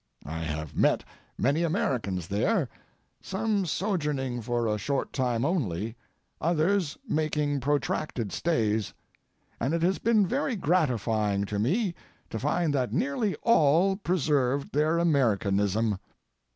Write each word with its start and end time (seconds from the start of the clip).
I 0.25 0.39
have 0.39 0.75
met 0.75 1.03
many 1.37 1.61
Americans 1.61 2.27
there, 2.27 2.67
some 3.21 3.67
sojourning 3.67 4.41
for 4.41 4.65
a 4.65 4.79
short 4.79 5.13
time 5.13 5.45
only, 5.45 5.95
others 6.41 6.97
making 7.07 7.59
protracted 7.59 8.31
stays, 8.31 8.95
and 9.59 9.75
it 9.75 9.83
has 9.83 9.99
been 9.99 10.25
very 10.25 10.55
gratifying 10.55 11.45
to 11.45 11.59
me 11.59 11.93
to 12.31 12.39
find 12.39 12.73
that 12.73 12.91
nearly 12.91 13.35
all 13.43 13.95
preserved 13.95 14.73
their 14.73 14.97
Americanism. 14.97 15.99